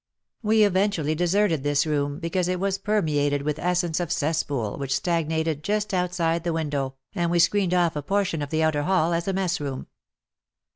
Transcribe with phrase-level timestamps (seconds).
[0.41, 5.63] We eventually deserted this room, because it was permeated with essence of cesspool which stagnated
[5.63, 9.13] just out side the window, and we screened off a portion of the outer hall
[9.13, 9.85] as a mess room.